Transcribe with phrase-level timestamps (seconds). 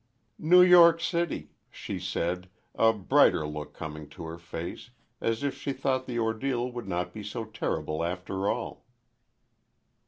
[0.39, 4.89] "New York City," she said, a brighter look coming to her face,
[5.21, 8.83] as if she thought the ordeal would not be so terrible after all.